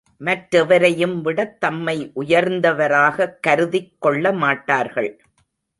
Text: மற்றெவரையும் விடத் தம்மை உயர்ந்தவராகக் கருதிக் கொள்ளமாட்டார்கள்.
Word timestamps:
மற்றெவரையும் 0.19 1.21
விடத் 1.21 1.59
தம்மை 1.59 2.11
உயர்ந்தவராகக் 2.15 3.39
கருதிக் 3.39 3.93
கொள்ளமாட்டார்கள். 4.01 5.19